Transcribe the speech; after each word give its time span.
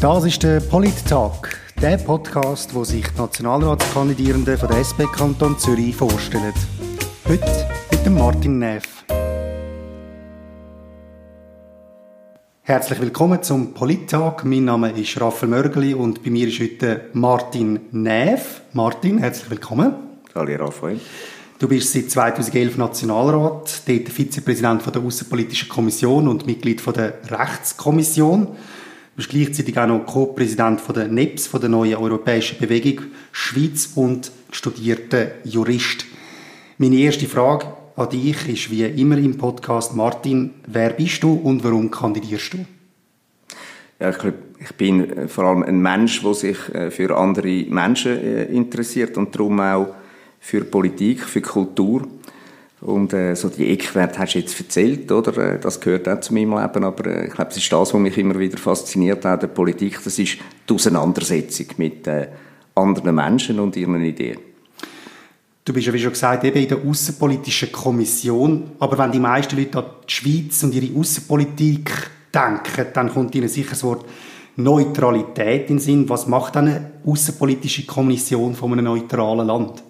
Das 0.00 0.24
ist 0.24 0.42
der 0.42 0.60
Polit-Talk, 0.60 1.60
der 1.82 1.98
Podcast, 1.98 2.74
wo 2.74 2.84
sich 2.84 3.06
die 3.06 3.18
Nationalratskandidierenden 3.18 4.56
von 4.56 4.68
der 4.70 4.78
SP 4.80 5.04
Kanton 5.04 5.58
Zürich 5.58 5.94
vorstellen. 5.94 6.54
Heute 7.28 7.68
mit 7.90 8.06
dem 8.06 8.14
Martin 8.14 8.58
Neff. 8.60 9.04
Herzlich 12.62 12.98
willkommen 12.98 13.42
zum 13.42 13.74
Polit-Talk. 13.74 14.46
Mein 14.46 14.64
Name 14.64 14.90
ist 14.92 15.20
Raphael 15.20 15.50
Mörgeli 15.50 15.92
und 15.92 16.24
bei 16.24 16.30
mir 16.30 16.48
ist 16.48 16.60
heute 16.60 17.10
Martin 17.12 17.80
Neff. 17.92 18.62
Martin, 18.72 19.18
herzlich 19.18 19.50
willkommen. 19.50 19.92
Hallo 20.34 20.64
Raphael. 20.64 20.98
Du 21.58 21.68
bist 21.68 21.92
seit 21.92 22.10
2011 22.10 22.78
Nationalrat, 22.78 23.82
dort 23.86 24.08
Vizepräsident 24.08 24.82
der 24.94 25.02
Außenpolitischen 25.02 25.68
Kommission 25.68 26.26
und 26.26 26.46
Mitglied 26.46 26.80
der 26.96 27.18
Rechtskommission. 27.28 28.48
Bist 29.16 29.28
gleichzeitig 29.28 29.76
auch 29.78 29.86
noch 29.86 30.06
Co-Präsident 30.06 30.80
der 30.94 31.08
NEPS, 31.08 31.46
von 31.48 31.60
der 31.60 31.68
neuen 31.68 31.96
Europäischen 31.96 32.58
Bewegung 32.58 33.06
Schweiz 33.32 33.90
und 33.94 34.30
studierter 34.50 35.32
Jurist. 35.44 36.06
Meine 36.78 36.96
erste 36.96 37.26
Frage 37.26 37.66
an 37.96 38.08
dich 38.08 38.48
ist 38.48 38.70
wie 38.70 38.84
immer 38.84 39.18
im 39.18 39.36
Podcast, 39.36 39.94
Martin, 39.94 40.54
wer 40.66 40.90
bist 40.90 41.22
du 41.22 41.34
und 41.34 41.62
warum 41.64 41.90
kandidierst 41.90 42.54
du? 42.54 42.64
Ja, 43.98 44.10
ich 44.10 44.18
glaube, 44.18 44.38
ich 44.58 44.74
bin 44.74 45.28
vor 45.28 45.44
allem 45.44 45.62
ein 45.62 45.82
Mensch, 45.82 46.22
der 46.22 46.34
sich 46.34 46.74
äh, 46.74 46.90
für 46.90 47.16
andere 47.16 47.66
Menschen 47.68 48.16
äh, 48.16 48.44
interessiert 48.44 49.18
und 49.18 49.34
darum 49.34 49.60
auch 49.60 49.94
für 50.38 50.64
Politik, 50.64 51.20
für 51.20 51.42
Kultur. 51.42 52.06
Und 52.80 53.12
äh, 53.12 53.34
so 53.34 53.50
die 53.50 53.70
Eckwerte 53.70 54.18
hast 54.18 54.34
du 54.34 54.38
jetzt 54.38 54.58
erzählt, 54.58 55.12
oder? 55.12 55.36
Äh, 55.36 55.60
das 55.60 55.80
gehört 55.80 56.08
auch 56.08 56.20
zu 56.20 56.32
meinem 56.32 56.58
Leben, 56.58 56.84
aber 56.84 57.06
äh, 57.06 57.26
ich 57.26 57.34
glaube, 57.34 57.50
das 57.50 57.58
ist 57.58 57.70
das, 57.70 57.92
was 57.92 58.00
mich 58.00 58.16
immer 58.16 58.38
wieder 58.38 58.56
fasziniert 58.56 59.24
hat, 59.24 59.42
der 59.42 59.48
Politik. 59.48 60.00
Das 60.02 60.18
ist 60.18 60.38
die 60.68 60.74
Auseinandersetzung 60.74 61.66
mit 61.76 62.06
äh, 62.06 62.28
anderen 62.74 63.14
Menschen 63.14 63.60
und 63.60 63.76
ihren 63.76 64.02
Ideen. 64.02 64.38
Du 65.62 65.74
bist 65.74 65.86
ja, 65.86 65.92
wie 65.92 66.00
schon 66.00 66.12
gesagt, 66.12 66.42
eben 66.44 66.58
in 66.58 66.68
der 66.68 66.78
Außenpolitischen 66.78 67.70
Kommission. 67.70 68.72
Aber 68.78 68.96
wenn 68.96 69.12
die 69.12 69.20
meisten 69.20 69.58
Leute 69.58 69.78
an 69.78 69.84
die 70.08 70.12
Schweiz 70.12 70.62
und 70.62 70.74
ihre 70.74 70.98
Außenpolitik 70.98 71.90
denken, 72.32 72.86
dann 72.94 73.12
kommt 73.12 73.34
ihnen 73.34 73.48
sicher 73.48 73.70
das 73.70 73.84
Wort 73.84 74.06
Neutralität 74.56 75.68
in 75.68 75.76
den 75.76 75.78
Sinn. 75.78 76.08
Was 76.08 76.26
macht 76.26 76.56
eine 76.56 76.92
Außenpolitische 77.04 77.84
Kommission 77.84 78.54
von 78.54 78.72
einem 78.72 78.86
neutralen 78.86 79.46
Land? 79.46 79.82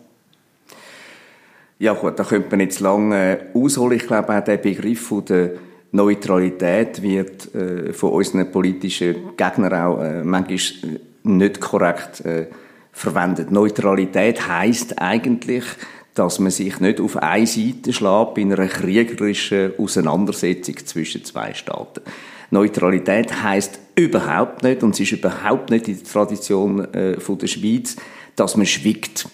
Ja 1.81 1.95
gut, 1.95 2.19
da 2.19 2.25
könnte 2.25 2.50
man 2.50 2.61
jetzt 2.61 2.81
lange 2.81 3.39
äh, 3.39 3.39
ausholen. 3.55 3.97
Ich 3.97 4.06
glaube, 4.06 4.36
auch 4.36 4.45
der 4.45 4.59
Begriff 4.59 5.00
von 5.00 5.25
der 5.25 5.53
Neutralität 5.92 7.00
wird 7.00 7.55
äh, 7.55 7.95
von 7.95 8.11
unseren 8.11 8.53
politischen 8.53 9.34
Gegnern 9.34 9.72
auch 9.72 10.03
äh, 10.03 10.22
manchmal 10.22 10.59
äh, 10.59 10.98
nicht 11.22 11.59
korrekt 11.59 12.22
äh, 12.27 12.48
verwendet. 12.92 13.50
Neutralität 13.50 14.47
heißt 14.47 15.00
eigentlich, 15.00 15.64
dass 16.12 16.39
man 16.39 16.50
sich 16.50 16.81
nicht 16.81 17.00
auf 17.00 17.17
eine 17.17 17.47
Seite 17.47 17.94
schlägt 17.94 18.34
bei 18.34 18.42
einer 18.42 18.67
kriegerischen 18.67 19.72
Auseinandersetzung 19.78 20.77
zwischen 20.84 21.25
zwei 21.25 21.55
Staaten. 21.55 22.03
Neutralität 22.50 23.42
heißt 23.42 23.81
überhaupt 23.94 24.65
nicht, 24.65 24.83
und 24.83 24.92
es 24.92 25.00
ist 25.00 25.12
überhaupt 25.12 25.70
nicht 25.70 25.89
in 25.89 25.97
der 25.97 26.05
Tradition 26.05 26.92
äh, 26.92 27.19
von 27.19 27.39
der 27.39 27.47
Schweiz, 27.47 27.97
dass 28.37 28.59
man 28.59 28.67
schwiegt 28.67 29.31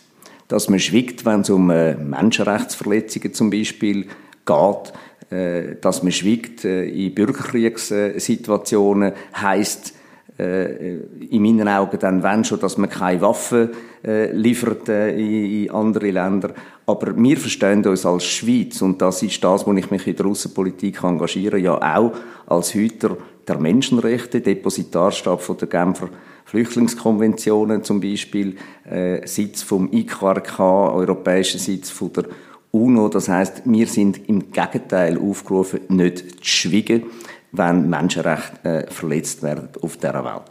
dass 0.48 0.68
man 0.68 0.78
schwiegt, 0.78 1.24
wenn 1.24 1.40
es 1.40 1.50
um 1.50 1.70
äh, 1.70 1.94
Menschenrechtsverletzungen 1.94 3.34
zum 3.34 3.50
Beispiel 3.50 4.06
geht, 4.44 4.92
äh, 5.30 5.76
dass 5.80 6.02
man 6.02 6.12
schwiegt 6.12 6.64
äh, 6.64 6.84
in 6.84 7.14
Bürgerkriegssituationen, 7.14 9.12
heißt 9.34 9.94
in 10.38 11.40
meinen 11.40 11.66
Augen 11.66 11.98
dann, 11.98 12.22
wenn 12.22 12.44
schon, 12.44 12.60
dass 12.60 12.76
man 12.76 12.90
keine 12.90 13.22
Waffen 13.22 13.70
liefert 14.02 14.86
in, 14.86 15.70
andere 15.70 16.10
Länder. 16.10 16.52
Aber 16.84 17.16
wir 17.16 17.38
verstehen 17.38 17.82
uns 17.86 18.04
als 18.04 18.24
Schweiz, 18.24 18.82
und 18.82 19.00
das 19.00 19.22
ist 19.22 19.42
das, 19.42 19.66
wo 19.66 19.72
ich 19.72 19.90
mich 19.90 20.06
in 20.06 20.14
der 20.14 20.26
Außenpolitik 20.26 21.02
engagiere, 21.02 21.56
ja 21.56 21.80
auch 21.96 22.12
als 22.46 22.74
Hüter 22.74 23.16
der 23.48 23.58
Menschenrechte, 23.58 24.40
Depositarstab 24.40 25.40
von 25.40 25.56
der 25.58 25.68
Genfer 25.68 26.08
Flüchtlingskonventionen 26.46 27.82
zum 27.82 28.00
Beispiel, 28.00 28.56
äh, 28.88 29.26
Sitz 29.26 29.62
vom 29.62 29.92
IKRK, 29.92 30.60
europäischer 30.60 31.58
Sitz 31.58 31.90
von 31.90 32.12
der 32.12 32.26
UNO. 32.70 33.08
Das 33.08 33.28
heißt, 33.28 33.62
wir 33.64 33.86
sind 33.88 34.28
im 34.28 34.52
Gegenteil 34.52 35.18
aufgerufen, 35.18 35.80
nicht 35.88 36.18
zu 36.18 36.44
schwiegen, 36.44 37.04
wenn 37.50 37.90
Menschenrechte 37.90 38.62
äh, 38.62 38.90
verletzt 38.90 39.42
werden 39.42 39.68
auf 39.82 39.96
dieser 39.96 40.24
Welt. 40.24 40.44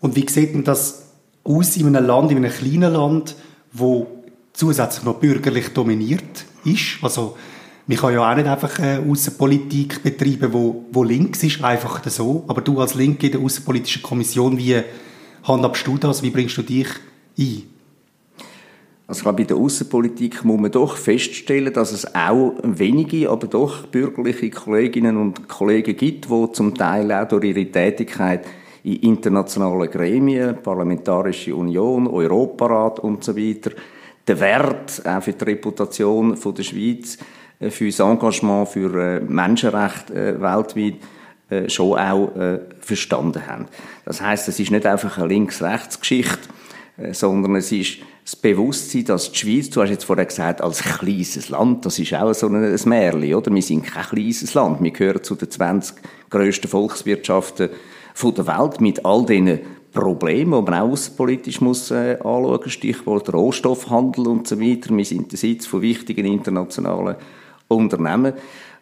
Und 0.00 0.16
wie 0.16 0.26
sieht 0.28 0.54
denn 0.54 0.64
das 0.64 1.10
aus 1.44 1.76
in 1.76 1.94
einem 1.94 2.06
Land, 2.06 2.30
in 2.30 2.38
einem 2.38 2.52
kleinen 2.52 2.92
Land, 2.92 3.36
wo 3.72 4.06
zusätzlich 4.54 5.04
noch 5.04 5.18
bürgerlich 5.20 5.68
dominiert 5.74 6.46
ist? 6.64 6.98
Also 7.02 7.36
man 7.90 7.98
kann 7.98 8.14
ja 8.14 8.30
auch 8.30 8.36
nicht 8.36 8.46
einfach 8.46 8.78
eine 8.78 9.00
Außenpolitik 9.00 10.04
betreiben, 10.04 10.52
wo, 10.52 10.84
wo 10.92 11.02
links 11.02 11.42
ist, 11.42 11.64
einfach 11.64 12.00
so. 12.08 12.44
Aber 12.46 12.60
du 12.60 12.78
als 12.78 12.94
Linke 12.94 13.26
in 13.26 13.32
der 13.32 13.40
Außenpolitischen 13.40 14.02
Kommission, 14.02 14.56
wie 14.56 14.80
handhabst 15.42 15.88
du 15.88 15.98
das? 15.98 16.22
Wie 16.22 16.30
bringst 16.30 16.56
du 16.56 16.62
dich 16.62 16.86
ein? 17.36 17.62
Also 19.08 19.32
bei 19.32 19.42
der 19.42 19.56
Außenpolitik 19.56 20.44
muss 20.44 20.60
man 20.60 20.70
doch 20.70 20.96
feststellen, 20.96 21.72
dass 21.72 21.90
es 21.90 22.14
auch 22.14 22.54
wenige, 22.62 23.28
aber 23.28 23.48
doch 23.48 23.88
bürgerliche 23.88 24.50
Kolleginnen 24.50 25.16
und 25.16 25.48
Kollegen 25.48 25.96
gibt, 25.96 26.30
die 26.30 26.52
zum 26.52 26.76
Teil 26.76 27.10
auch 27.10 27.26
durch 27.26 27.46
ihre 27.46 27.66
Tätigkeit 27.66 28.46
in 28.84 29.00
internationalen 29.00 29.90
Gremien, 29.90 30.62
Parlamentarische 30.62 31.56
Union, 31.56 32.06
Europarat 32.06 33.00
und 33.00 33.24
so 33.24 33.32
den 33.32 33.64
Wert 34.28 35.02
auch 35.04 35.22
für 35.24 35.32
die 35.32 35.44
Reputation 35.44 36.38
der 36.40 36.62
Schweiz, 36.62 37.16
äh, 37.16 37.39
für 37.68 37.86
das 37.86 38.00
Engagement 38.00 38.68
für 38.68 38.94
äh, 38.94 39.20
Menschenrechte 39.20 40.14
äh, 40.14 40.40
weltweit 40.40 40.94
äh, 41.50 41.68
schon 41.68 41.98
auch 41.98 42.34
äh, 42.36 42.60
verstanden 42.80 43.46
haben. 43.46 43.66
Das 44.04 44.22
heißt, 44.22 44.48
es 44.48 44.58
ist 44.58 44.70
nicht 44.70 44.86
einfach 44.86 45.18
eine 45.18 45.26
Links-Rechts-Geschichte, 45.26 46.38
äh, 46.96 47.12
sondern 47.12 47.56
es 47.56 47.70
ist 47.70 47.98
das 48.24 48.36
Bewusstsein, 48.36 49.04
dass 49.04 49.32
die 49.32 49.38
Schweiz, 49.38 49.68
du 49.70 49.82
hast 49.82 49.90
jetzt 49.90 50.04
vorher 50.04 50.26
gesagt, 50.26 50.62
als 50.62 50.82
kleines 50.82 51.48
Land, 51.48 51.84
das 51.84 51.98
ist 51.98 52.14
auch 52.14 52.32
so 52.32 52.46
ein, 52.46 52.78
Märchen, 52.84 53.34
oder? 53.34 53.52
Wir 53.52 53.62
sind 53.62 53.84
kein 53.84 54.04
kleines 54.04 54.54
Land. 54.54 54.82
Wir 54.82 54.92
gehören 54.92 55.22
zu 55.22 55.34
den 55.34 55.50
20 55.50 55.96
grössten 56.30 56.68
Volkswirtschaften 56.68 57.70
der 58.22 58.46
Welt 58.46 58.80
mit 58.80 59.04
all 59.04 59.26
diesen 59.26 59.60
Problemen, 59.92 60.64
die 60.64 60.70
man 60.70 60.80
auch 60.80 60.92
außenpolitisch 60.92 61.60
muss 61.60 61.90
äh, 61.90 62.14
anschauen, 62.14 62.70
Stichwort 62.70 63.32
Rohstoffhandel 63.32 64.28
und 64.28 64.46
so 64.46 64.60
weiter. 64.60 64.96
Wir 64.96 65.04
sind 65.04 65.32
der 65.32 65.38
Sitz 65.38 65.66
von 65.66 65.82
wichtigen 65.82 66.26
internationalen 66.26 67.16
Unternehmen. 67.70 68.34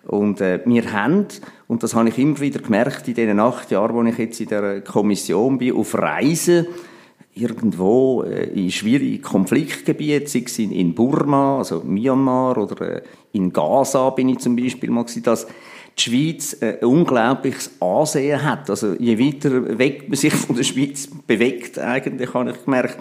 Und 0.06 0.41
äh, 0.41 0.60
wir 0.65 0.93
haben, 0.93 1.26
und 1.66 1.82
das 1.82 1.94
habe 1.94 2.09
ich 2.09 2.19
immer 2.19 2.41
wieder 2.41 2.60
gemerkt 2.60 3.09
in 3.09 3.15
den 3.15 3.41
acht 3.41 3.71
Jahren, 3.71 3.94
wo 3.94 4.03
ich 4.03 4.19
jetzt 4.19 4.41
in 4.41 4.49
der 4.49 4.81
Kommission 4.81 5.59
bin, 5.59 5.76
auf 5.76 5.94
Reisen 5.94 6.66
irgendwo 7.34 8.22
äh, 8.22 8.49
in 8.49 8.71
schwierigen 8.71 9.22
Konfliktgebieten, 9.22 10.26
sei 10.26 10.43
es 10.47 10.59
in, 10.59 10.72
in 10.72 10.94
Burma, 10.94 11.59
also 11.59 11.82
Myanmar 11.84 12.59
oder 12.59 12.97
äh, 12.97 13.03
in 13.32 13.53
Gaza 13.53 14.10
bin 14.10 14.28
ich 14.31 14.38
zum 14.38 14.56
Beispiel 14.56 14.91
mal 14.91 15.03
gewesen, 15.03 15.22
dass 15.22 15.47
die 15.99 16.03
Schweiz 16.03 16.56
äh, 16.60 16.78
ein 16.81 16.87
unglaubliches 16.87 17.81
Ansehen 17.81 18.43
hat. 18.43 18.70
Also 18.70 18.94
je 18.94 19.19
weiter 19.19 19.78
weg 19.78 20.09
man 20.09 20.16
sich 20.16 20.32
von 20.32 20.56
der 20.56 20.65
Schweiz 20.65 21.09
bewegt, 21.26 21.78
eigentlich 21.78 22.32
habe 22.34 22.50
ich 22.50 22.65
gemerkt, 22.65 22.99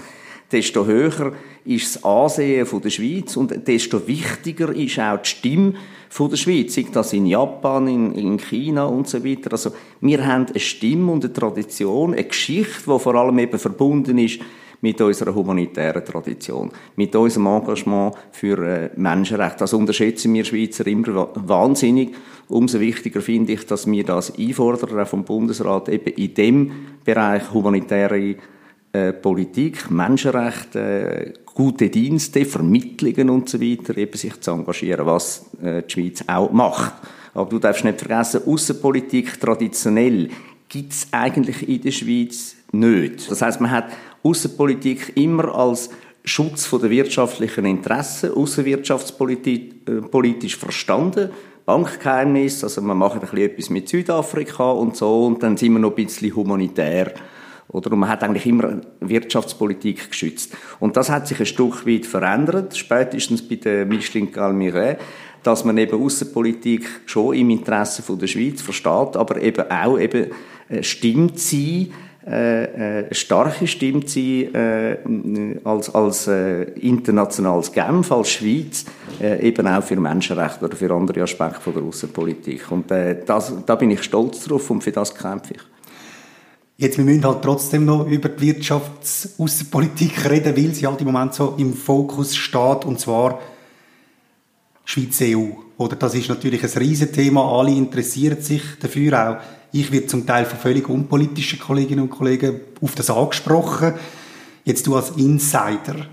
desto 0.51 0.85
höher 0.85 1.33
ist 1.65 1.95
das 1.95 2.03
Ansehen 2.03 2.65
von 2.65 2.81
der 2.81 2.89
Schweiz 2.89 3.35
und 3.35 3.67
desto 3.67 4.07
wichtiger 4.07 4.73
ist 4.73 4.99
auch 4.99 5.21
die 5.21 5.29
Stimme 5.29 5.73
von 6.09 6.29
der 6.29 6.37
Schweiz, 6.37 6.75
sei 6.75 6.85
das 6.91 7.13
in 7.13 7.25
Japan, 7.25 7.87
in, 7.87 8.13
in 8.13 8.37
China 8.37 8.85
und 8.85 9.07
so 9.07 9.23
weiter. 9.23 9.51
Also 9.51 9.71
wir 9.99 10.25
haben 10.25 10.45
eine 10.45 10.59
Stimme 10.59 11.11
und 11.11 11.25
eine 11.25 11.33
Tradition, 11.33 12.13
eine 12.13 12.23
Geschichte, 12.23 12.83
die 12.85 12.99
vor 12.99 13.15
allem 13.15 13.37
eben 13.39 13.59
verbunden 13.59 14.17
ist 14.17 14.39
mit 14.81 15.01
unserer 15.01 15.33
humanitären 15.33 16.05
Tradition, 16.05 16.71
mit 16.95 17.15
unserem 17.15 17.47
Engagement 17.47 18.15
für 18.31 18.57
äh, 18.59 18.89
Menschenrechte. 18.95 19.59
Das 19.59 19.73
unterschätzen 19.73 20.33
wir 20.33 20.45
Schweizer 20.45 20.85
immer 20.85 21.29
wahnsinnig. 21.33 22.13
Umso 22.47 22.79
wichtiger 22.79 23.21
finde 23.21 23.53
ich, 23.53 23.65
dass 23.65 23.89
wir 23.89 24.03
das 24.03 24.37
einfordern, 24.37 24.99
auch 24.99 25.07
vom 25.07 25.23
Bundesrat, 25.23 25.89
eben 25.89 26.13
in 26.13 26.33
dem 26.33 26.71
Bereich 27.03 27.51
humanitäre 27.51 28.35
äh, 28.97 29.13
Politik, 29.13 29.91
Menschenrechte, 29.91 30.79
äh, 30.79 31.33
gute 31.45 31.89
Dienste, 31.89 32.45
Vermittlungen 32.45 33.29
und 33.29 33.49
so 33.49 33.61
weiter, 33.61 33.95
eben 33.97 34.17
sich 34.17 34.39
zu 34.39 34.51
engagieren, 34.51 35.05
was 35.05 35.45
äh, 35.61 35.83
die 35.83 35.91
Schweiz 35.91 36.23
auch 36.27 36.51
macht. 36.51 36.93
Aber 37.33 37.49
du 37.49 37.59
darfst 37.59 37.83
nicht 37.83 37.99
vergessen, 37.99 38.43
Außenpolitik 38.45 39.37
traditionell 39.39 40.29
gibt 40.69 40.93
es 40.93 41.07
eigentlich 41.11 41.67
in 41.67 41.81
der 41.81 41.91
Schweiz 41.91 42.55
nicht. 42.71 43.29
Das 43.29 43.41
heißt, 43.41 43.59
man 43.61 43.71
hat 43.71 43.91
Außenpolitik 44.23 45.11
immer 45.15 45.53
als 45.55 45.89
Schutz 46.23 46.65
von 46.65 46.81
der 46.81 46.89
wirtschaftlichen 46.89 47.65
Interessen, 47.65 48.31
außenwirtschaftspolitisch 48.33 50.57
verstanden. 50.57 51.29
Bankgeheimnis, 51.65 52.63
also 52.63 52.81
man 52.81 52.97
macht 52.97 53.15
ein 53.15 53.21
bisschen 53.21 53.39
etwas 53.39 53.69
mit 53.69 53.89
Südafrika 53.89 54.71
und 54.71 54.95
so, 54.95 55.25
und 55.25 55.43
dann 55.43 55.57
sind 55.57 55.73
wir 55.73 55.79
noch 55.79 55.97
ein 55.97 56.05
bisschen 56.05 56.33
humanitär 56.35 57.13
Oder? 57.69 57.91
Und 57.91 57.99
man 57.99 58.09
hat 58.09 58.23
eigentlich 58.23 58.45
immer 58.45 58.81
Wirtschaftspolitik 58.99 60.09
geschützt. 60.09 60.55
Und 60.79 60.95
das 60.97 61.09
hat 61.09 61.27
sich 61.27 61.39
ein 61.39 61.45
Stück 61.45 61.85
weit 61.85 62.05
verändert, 62.05 62.77
spätestens 62.77 63.47
bei 63.47 63.55
der 63.55 63.85
Michelin 63.85 64.31
Galmiret, 64.31 64.99
dass 65.43 65.63
man 65.63 65.77
eben 65.77 66.01
Außenpolitik 66.01 66.87
schon 67.05 67.35
im 67.35 67.49
Interesse 67.49 68.01
von 68.01 68.19
der 68.19 68.27
Schweiz 68.27 68.61
versteht, 68.61 69.15
aber 69.15 69.41
eben 69.41 69.69
auch 69.69 69.97
eben 69.97 70.31
äh, 70.69 70.83
stimmt 70.83 71.39
sie, 71.39 71.91
äh, 72.29 73.03
äh, 73.03 73.13
starke 73.13 73.67
Stimme 73.67 74.01
sein 74.05 74.53
äh, 74.53 74.97
als, 75.63 75.93
als 75.95 76.27
äh, 76.27 76.63
internationales 76.81 77.71
Genf, 77.71 78.11
als 78.11 78.31
Schweiz, 78.31 78.83
äh, 79.21 79.47
eben 79.47 79.65
auch 79.65 79.81
für 79.81 79.95
Menschenrechte 79.95 80.65
oder 80.65 80.75
für 80.75 80.93
andere 80.93 81.21
Aspekte 81.21 81.61
von 81.61 81.73
der 81.73 81.83
Außenpolitik. 81.83 82.69
Und 82.69 82.91
äh, 82.91 83.23
das, 83.25 83.53
da 83.65 83.75
bin 83.75 83.91
ich 83.91 84.03
stolz 84.03 84.43
drauf 84.43 84.69
und 84.69 84.83
für 84.83 84.91
das 84.91 85.15
kämpfe 85.15 85.53
ich. 85.53 85.76
Jetzt, 86.79 86.99
wir 86.99 87.05
müssen 87.05 87.25
halt 87.25 87.41
trotzdem 87.41 87.85
noch 87.85 88.05
über 88.07 88.29
die 88.29 88.53
Wirtschaftsaußenpolitik 88.53 90.29
reden, 90.29 90.55
weil 90.55 90.75
sie 90.75 90.85
halt 90.85 91.01
im 91.01 91.07
Moment 91.07 91.33
so 91.33 91.55
im 91.57 91.73
Fokus 91.73 92.35
steht, 92.35 92.85
und 92.85 92.99
zwar 92.99 93.39
Schweiz-EU. 94.85 95.53
Oder 95.77 95.95
das 95.95 96.13
ist 96.13 96.29
natürlich 96.29 96.63
ein 96.63 96.69
Riesenthema, 96.69 97.59
alle 97.59 97.71
interessieren 97.71 98.41
sich 98.41 98.61
dafür 98.79 99.29
auch. 99.29 99.43
Ich 99.71 99.91
werde 99.91 100.05
zum 100.05 100.27
Teil 100.27 100.45
von 100.45 100.59
völlig 100.59 100.87
unpolitischen 100.87 101.59
Kolleginnen 101.59 102.03
und 102.03 102.09
Kollegen 102.11 102.61
auf 102.79 102.93
das 102.93 103.09
angesprochen. 103.09 103.95
Jetzt 104.63 104.85
du 104.85 104.95
als 104.95 105.11
Insider, 105.11 106.07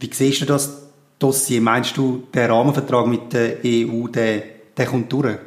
wie 0.00 0.10
siehst 0.12 0.42
du 0.42 0.46
das 0.46 0.82
Dossier? 1.18 1.62
Meinst 1.62 1.96
du, 1.96 2.24
der 2.34 2.50
Rahmenvertrag 2.50 3.06
mit 3.06 3.32
der 3.32 3.56
EU, 3.64 4.06
der, 4.08 4.42
der 4.76 4.86
kommt 4.86 5.10
durch? 5.10 5.38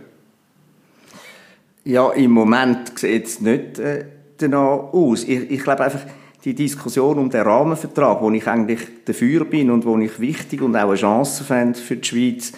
Ja, 1.84 2.12
im 2.12 2.32
Moment 2.32 2.98
sieht 2.98 3.28
es 3.28 3.40
nicht 3.40 3.80
äh, 3.80 4.06
danach 4.38 4.94
aus. 4.94 5.24
Ich, 5.24 5.52
ich 5.52 5.64
glaube 5.64 5.84
einfach, 5.84 6.02
die 6.44 6.54
Diskussion 6.54 7.18
um 7.18 7.30
den 7.30 7.42
Rahmenvertrag, 7.42 8.22
wo 8.22 8.32
ich 8.32 8.48
eigentlich 8.48 8.80
dafür 9.06 9.46
bin 9.46 9.70
und 9.70 9.86
wo 9.86 9.98
ich 9.98 10.20
wichtig 10.20 10.62
und 10.62 10.76
auch 10.76 10.90
eine 10.90 10.96
Chance 10.96 11.44
fände 11.44 11.78
für 11.78 11.98
die 11.98 12.08
Schweiz, 12.08 12.54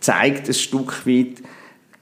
zeigt 0.00 0.48
ein 0.48 0.54
Stück 0.54 1.06
weit 1.06 1.42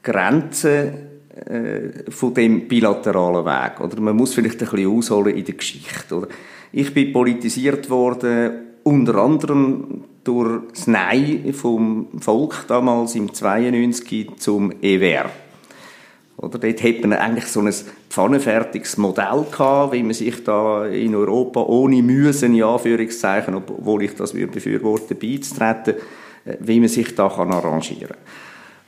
Grenzen 0.03 0.93
äh, 1.35 2.09
von 2.09 2.33
dem 2.33 2.67
bilateralen 2.67 3.45
Weg. 3.45 3.81
Oder 3.81 3.99
man 3.99 4.15
muss 4.15 4.33
vielleicht 4.33 4.61
ein 4.61 4.69
bisschen 4.69 4.97
ausholen 4.97 5.35
in 5.35 5.43
der 5.43 5.55
Geschichte. 5.55 6.15
Oder? 6.15 6.27
Ich 6.71 6.93
bin 6.93 7.11
politisiert 7.11 7.89
worden 7.89 8.51
unter 8.83 9.15
anderem 9.15 10.03
durch 10.23 10.61
das 10.69 10.87
Nein 10.87 11.53
vom 11.53 12.07
Volk 12.19 12.65
damals 12.67 13.15
im 13.15 13.33
92 13.33 14.37
zum 14.37 14.71
EWR. 14.81 15.29
Oder 16.37 16.59
dort 16.59 16.83
hat 16.83 17.01
man 17.01 17.13
eigentlich 17.13 17.47
so 17.47 17.61
ein 17.61 17.73
pfannenfertiges 18.09 18.97
Modell 18.97 19.45
gehabt, 19.49 19.93
wie 19.93 20.03
man 20.03 20.13
sich 20.13 20.43
da 20.43 20.85
in 20.85 21.15
Europa 21.15 21.61
ohne 21.61 22.01
Mühen, 22.01 22.35
in 22.41 22.63
Anführungszeichen, 22.63 23.55
obwohl 23.55 24.03
ich 24.03 24.15
das 24.15 24.33
befürworte, 24.33 25.15
beizutreten, 25.15 25.95
äh, 26.45 26.57
wie 26.59 26.79
man 26.79 26.89
sich 26.89 27.15
da 27.15 27.29
kann 27.29 27.51
arrangieren 27.51 28.09
kann. 28.09 28.17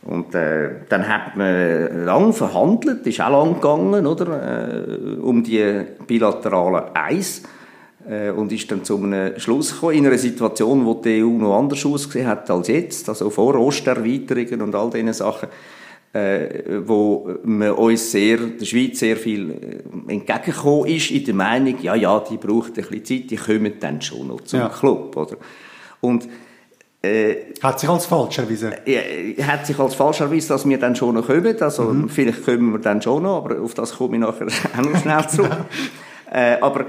Und 0.08 0.36
äh, 0.36 0.70
dann 0.88 1.08
hat 1.08 1.36
man 1.36 2.06
lang 2.06 2.32
verhandelt, 2.32 3.06
ist 3.06 3.20
auch 3.20 3.30
lang 3.30 3.56
gegangen, 3.56 4.08
oder, 4.08 4.78
äh, 4.88 5.20
um 5.20 5.44
die 5.44 5.84
bilateralen 6.06 6.96
Eis 6.96 7.44
äh, 8.10 8.30
und 8.30 8.52
ist 8.52 8.72
dann 8.72 8.86
zu 8.86 8.98
einem 8.98 9.38
Schluss 9.38 9.74
gekommen, 9.74 9.96
in 9.96 10.08
einer 10.08 10.18
Situation, 10.18 10.86
wo 10.86 10.94
die 10.94 11.22
EU 11.22 11.28
noch 11.28 11.58
anders 11.58 11.86
ausgesehen 11.86 12.28
hat 12.28 12.50
als 12.50 12.70
jetzt, 12.70 13.10
also 13.10 13.30
vor 13.30 13.56
Osterweiterungen 13.56 14.62
und 14.62 14.76
all 14.76 14.90
diesen 14.90 15.12
Sachen, 15.14 15.50
äh, 16.14 16.64
wo 16.86 17.30
man 17.44 17.72
uns 17.72 18.12
sehr, 18.12 18.38
der 18.38 18.66
Schweiz 18.66 19.00
sehr 19.00 19.18
viel 19.18 19.52
äh, 19.52 20.12
entgegengekommen 20.12 20.88
ist, 20.88 21.12
in 21.12 21.26
der 21.26 21.36
Meinung, 21.36 21.76
ja, 21.82 21.96
ja, 21.96 22.20
die 22.20 22.38
braucht 22.38 22.78
ein 22.78 22.86
bisschen 22.86 23.06
Zeit, 23.06 23.32
die 23.32 23.36
kommen 23.36 23.74
dann 23.80 24.02
schon 24.02 24.28
noch 24.28 24.42
zum 24.42 24.60
ja. 24.60 24.70
Club, 24.70 25.16
oder? 25.16 25.38
Und 26.02 26.28
äh, 27.02 27.54
hat 27.62 27.80
sich 27.80 27.90
als 27.90 28.06
falsch 28.06 28.40
erwiesen? 28.40 28.74
Äh, 28.86 29.36
hat 29.44 29.66
sich 29.66 29.78
als 29.78 29.96
falsch 29.96 30.22
erwiesen, 30.22 30.50
dass 30.50 30.68
wir 30.68 30.80
dann 30.80 30.96
schon 30.96 31.16
noch 31.16 31.28
kommen. 31.28 31.62
Also, 31.62 31.84
mhm. 31.84 32.10
vielleicht 32.10 32.44
kommen 32.44 32.72
wir 32.74 32.80
dann 32.80 33.02
schon 33.02 33.24
noch, 33.24 33.46
aber 33.46 33.62
auf 33.62 33.74
das 33.74 33.94
komme 33.96 34.16
ich 34.16 34.22
nachher 34.22 34.48
auch 34.78 34.82
noch 34.82 35.00
schnell 35.00 35.28
zurück. 35.30 35.66
äh, 36.32 36.58
aber, 36.60 36.86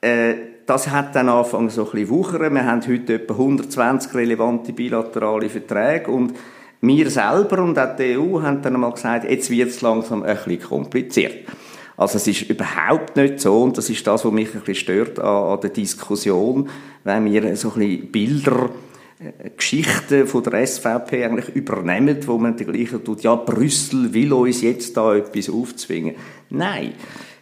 äh, 0.00 0.34
das 0.66 0.90
hat 0.90 1.14
dann 1.14 1.28
angefangen 1.28 1.70
so 1.70 1.84
ein 1.84 1.90
bisschen 1.92 2.08
wuchern. 2.08 2.52
Wir 2.52 2.64
haben 2.64 2.82
heute 2.86 3.14
etwa 3.14 3.34
120 3.34 4.14
relevante 4.14 4.72
bilaterale 4.72 5.48
Verträge 5.48 6.10
und 6.10 6.34
wir 6.80 7.10
selber 7.10 7.62
und 7.62 7.78
auch 7.78 7.96
die 7.96 8.16
EU 8.16 8.42
haben 8.42 8.62
dann 8.62 8.74
einmal 8.74 8.92
gesagt, 8.92 9.28
jetzt 9.28 9.50
wird 9.50 9.70
es 9.70 9.80
langsam 9.80 10.22
ein 10.22 10.36
bisschen 10.36 10.62
kompliziert. 10.62 11.48
Also 11.96 12.16
es 12.16 12.26
ist 12.26 12.42
überhaupt 12.42 13.16
nicht 13.16 13.40
so, 13.40 13.62
und 13.62 13.78
das 13.78 13.88
ist 13.88 14.06
das, 14.06 14.24
was 14.24 14.32
mich 14.32 14.54
ein 14.54 14.60
bisschen 14.60 14.74
stört 14.74 15.18
an, 15.18 15.52
an 15.54 15.60
der 15.60 15.70
Diskussion, 15.70 16.68
wenn 17.04 17.24
wir 17.24 17.56
so 17.56 17.72
ein 17.72 17.78
bisschen 17.78 18.12
Bilder 18.12 18.70
äh, 19.18 19.50
Geschichten 19.56 20.26
von 20.26 20.42
der 20.42 20.66
SVP 20.66 21.24
eigentlich 21.24 21.56
übernehmen, 21.56 22.18
wo 22.26 22.36
man 22.36 22.56
die 22.56 22.66
gleiche 22.66 23.02
tut, 23.02 23.22
ja, 23.22 23.34
Brüssel 23.34 24.12
will 24.12 24.32
uns 24.34 24.60
jetzt 24.60 24.96
da 24.96 25.14
etwas 25.14 25.48
aufzwingen. 25.48 26.16
Nein, 26.50 26.92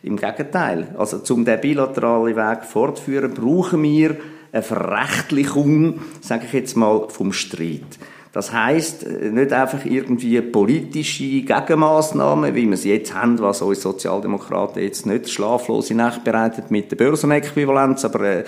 im 0.05 0.17
Gegenteil. 0.17 0.95
Also, 0.97 1.19
zum 1.19 1.45
den 1.45 1.61
bilateralen 1.61 2.37
Weg 2.37 2.65
fortzuführen, 2.65 3.35
brauchen 3.35 3.83
wir 3.83 4.17
eine 4.53 4.63
Verrechtlichung, 4.63 5.99
sage 6.21 6.45
ich 6.47 6.53
jetzt 6.53 6.77
mal, 6.77 7.09
vom 7.09 7.33
Streit. 7.33 7.99
Das 8.35 8.53
heißt 8.53 9.07
äh, 9.07 9.31
nicht 9.31 9.53
einfach 9.53 9.87
irgendwie 9.87 10.41
politische 10.41 11.23
Gegenmaßnahmen, 11.23 12.53
wie 12.55 12.69
wir 12.69 12.77
sie 12.77 12.93
jetzt 12.93 13.15
haben, 13.15 13.39
was 13.39 13.63
uns 13.63 13.81
Sozialdemokraten 13.81 14.83
jetzt 14.83 15.07
nicht 15.07 15.31
schlaflose 15.31 15.95
Nacht 15.95 16.25
bereitet 16.25 16.69
mit 16.71 16.91
der 16.91 16.97
Börsenäquivalenz, 16.97 18.05
aber 18.05 18.21
äh, 18.23 18.45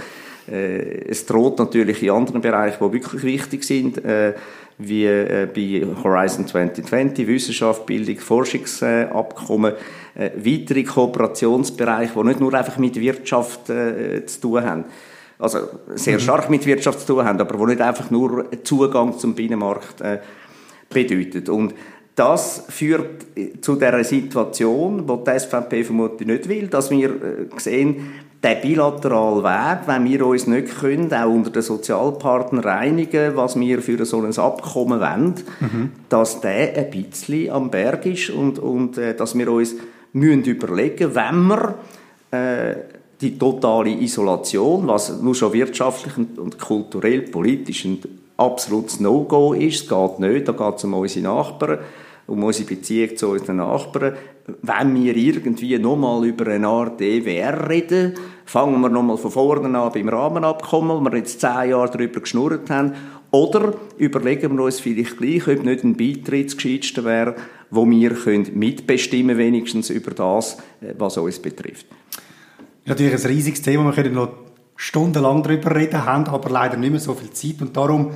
äh, 0.51 1.09
es 1.09 1.25
droht 1.25 1.61
natürlich 1.61 2.03
in 2.03 2.11
anderen 2.11 2.41
Bereichen, 2.41 2.85
die 2.85 2.93
wirklich 2.95 3.23
wichtig 3.23 3.63
sind, 3.63 4.05
äh, 4.05 4.35
wie 4.79 5.07
äh, 5.07 5.47
bei 5.55 5.87
Horizon 6.03 6.49
2020, 6.49 7.25
Wissenschaft, 7.29 7.87
Bildung, 7.87 8.19
Forschungsabkommen, 8.19 9.73
äh, 10.17 10.31
weitere 10.35 10.83
Kooperationsbereiche, 10.83 12.13
die 12.13 12.27
nicht 12.27 12.41
nur 12.41 12.53
einfach 12.55 12.77
mit 12.79 13.01
Wirtschaft 13.01 13.71
äh, 13.71 14.27
zu 14.27 14.41
tun 14.41 14.65
haben 14.65 14.85
also 15.39 15.59
sehr 15.95 16.15
mhm. 16.15 16.21
stark 16.21 16.51
mit 16.51 16.65
Wirtschaft 16.67 17.01
zu 17.01 17.07
tun 17.07 17.25
haben, 17.25 17.41
aber 17.41 17.59
wo 17.59 17.67
nicht 17.67 17.81
einfach 17.81 18.11
nur 18.11 18.47
Zugang 18.65 19.19
zum 19.19 19.35
Binnenmarkt 19.35 20.01
äh, 20.01 20.19
bedeutet. 20.89 21.49
Und 21.49 21.75
das 22.15 22.65
führt 22.69 23.27
zu 23.61 23.77
der 23.77 24.03
Situation, 24.03 25.07
wo 25.07 25.17
die 25.17 25.39
SVP 25.39 25.85
vermutlich 25.85 26.27
nicht 26.27 26.49
will, 26.49 26.69
dass 26.69 26.91
wir 26.91 27.11
äh, 27.11 27.47
sehen, 27.59 28.13
der 28.43 28.57
bilaterale 28.57 29.43
Weg, 29.43 29.87
wenn 29.87 30.05
wir 30.05 30.27
uns 30.27 30.47
nicht 30.47 30.79
können, 30.79 31.13
auch 31.13 31.29
unter 31.29 31.51
den 31.51 31.63
Sozialpartnern 31.63 32.63
reinigen, 32.63 33.35
was 33.35 33.59
wir 33.59 33.83
für 33.83 34.05
so 34.05 34.23
ein 34.23 34.39
Abkommen 34.39 35.01
wollen, 35.01 35.35
mhm. 35.61 35.93
dass 36.09 36.41
der 36.41 36.77
ein 36.77 36.91
bisschen 36.91 37.51
am 37.51 37.71
Berg 37.71 38.07
ist 38.07 38.31
und, 38.31 38.59
und 38.59 38.99
äh, 38.99 39.15
dass 39.15 39.37
wir 39.37 39.51
uns 39.51 39.75
müssen 40.13 40.45
überlegen, 40.45 41.15
wenn 41.15 41.47
wir 41.49 41.75
äh, 42.31 42.96
die 43.21 43.39
totale 43.39 43.91
Isolation, 43.91 44.87
was 44.87 45.21
nur 45.23 45.35
schon 45.35 45.53
wirtschaftlich 45.53 46.15
und 46.19 46.59
kulturell, 46.59 47.23
politisch 47.23 47.85
ein 47.85 47.99
absolutes 48.37 49.01
No-Go 49.01 49.55
ist. 49.55 49.83
Es 49.83 49.89
geht 49.89 50.19
nicht, 50.19 50.49
da 50.49 50.53
geht 50.53 50.77
es 50.77 50.85
um 50.85 50.95
unsere 50.95 51.25
Nachbarn, 51.25 51.79
um 52.27 52.45
unsere 52.45 52.69
Beziehung 52.69 53.17
zu 53.17 53.29
unseren 53.29 53.57
Nachbarn. 53.57 54.17
Wenn 54.63 55.03
wir 55.03 55.17
irgendwie 55.17 55.79
nochmal 55.79 56.27
über 56.27 56.51
eine 56.51 56.69
Art 56.69 57.01
EWR 57.01 57.69
reden, 57.69 58.15
fangen 58.45 58.81
wir 58.81 58.91
nochmal 58.91 59.17
von 59.17 59.31
vorne 59.31 59.79
an 59.79 59.93
beim 59.93 60.09
Rahmenabkommen, 60.09 61.01
wo 61.01 61.11
wir 61.11 61.17
jetzt 61.17 61.41
zehn 61.41 61.71
Jahre 61.71 61.91
darüber 61.91 62.21
geschnurrt 62.21 62.69
haben. 62.69 62.93
Oder 63.31 63.75
überlegen 63.97 64.57
wir 64.57 64.65
uns 64.65 64.79
vielleicht 64.79 65.19
gleich, 65.19 65.49
ob 65.49 65.65
nicht 65.65 65.85
ein 65.85 65.97
Beitritt 65.97 66.53
das 66.53 67.05
wäre, 67.05 67.35
wo 67.71 67.89
wir 67.89 68.17
mitbestimmen 68.53 69.37
können, 69.37 69.39
wenigstens 69.39 69.91
über 69.91 70.13
das, 70.13 70.59
äh, 70.81 70.95
was 70.97 71.17
uns 71.17 71.39
betrifft 71.41 71.87
natürlich 72.87 73.15
ein 73.15 73.31
riesiges 73.31 73.63
Thema, 73.63 73.85
wir 73.85 73.93
können 73.93 74.15
noch 74.15 74.31
stundenlang 74.77 75.43
darüber 75.43 75.75
reden, 75.75 76.05
haben 76.05 76.27
aber 76.27 76.51
leider 76.51 76.77
nicht 76.77 76.91
mehr 76.91 77.01
so 77.01 77.15
viel 77.15 77.31
Zeit 77.31 77.61
und 77.61 77.77
darum, 77.77 78.13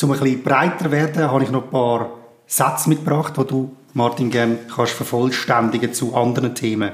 um 0.00 0.12
ein 0.12 0.18
bisschen 0.18 0.42
breiter 0.42 0.84
zu 0.84 0.90
werden, 0.90 1.30
habe 1.30 1.42
ich 1.42 1.50
noch 1.50 1.64
ein 1.64 1.70
paar 1.70 2.10
Sätze 2.46 2.88
mitgebracht, 2.88 3.34
die 3.36 3.44
du, 3.44 3.76
Martin, 3.94 4.30
gerne 4.30 4.58
kannst 4.74 4.92
vervollständigen 4.92 5.92
zu 5.92 6.14
anderen 6.14 6.54
Themen. 6.54 6.92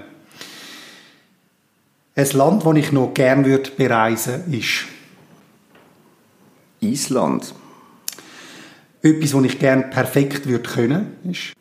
Ein 2.17 2.31
Land, 2.33 2.65
das 2.65 2.77
ich 2.77 2.93
noch 2.93 3.13
gerne 3.13 3.45
würde 3.45 3.71
bereisen 3.73 4.53
ist 4.53 4.87
Island. 6.81 7.55
Etwas, 9.03 9.35
was 9.35 9.45
ich 9.45 9.59
gerne 9.59 9.85
perfekt 9.85 10.47
würde 10.47 10.69
können, 10.69 11.17
ist 11.25 11.53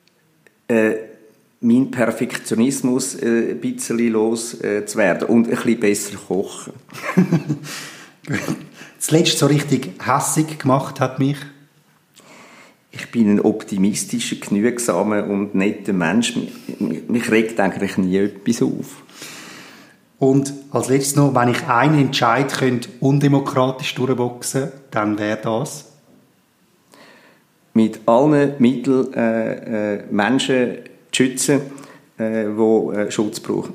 äh, 0.68 0.96
mein 1.64 1.92
Perfektionismus 1.92 3.16
äh, 3.16 3.52
ein 3.52 3.62
bisschen 3.62 3.98
loszuwerden 4.10 5.28
äh, 5.28 5.32
und 5.32 5.48
ein 5.48 5.56
bisschen 5.56 5.80
besser 5.80 6.18
kochen. 6.18 6.74
Zuletzt 9.00 9.38
so 9.38 9.48
richtig 9.48 9.92
hässig 10.06 10.60
gemacht 10.60 11.00
hat 11.00 11.20
mich? 11.20 11.38
Ich 12.92 13.10
bin 13.12 13.30
ein 13.30 13.40
optimistischer, 13.40 14.36
genügsamer 14.36 15.26
und 15.26 15.56
netter 15.56 15.94
Mensch. 15.94 16.36
Mich, 16.80 17.10
mich 17.10 17.32
regt 17.32 17.60
eigentlich 17.60 17.98
nie 17.98 18.18
etwas 18.18 18.62
auf. 18.62 19.04
Und 20.20 20.54
als 20.72 20.90
letztes 20.90 21.16
noch, 21.16 21.34
wenn 21.34 21.50
ich 21.50 21.64
einen 21.68 22.00
Entscheid 22.00 22.54
könnte 22.54 22.90
undemokratisch 23.00 23.96
durchboxen, 23.96 24.72
dann 24.92 25.18
wäre 25.18 25.40
das? 25.42 25.92
Mit 27.74 28.02
allen 28.06 28.54
Mitteln 28.60 29.14
äh, 29.14 29.96
äh, 29.96 30.04
Menschen 30.12 30.78
schützen, 31.16 31.62
äh, 32.18 32.46
die 32.46 32.96
äh, 32.96 33.12
Schutz 33.12 33.40
brauchen. 33.40 33.74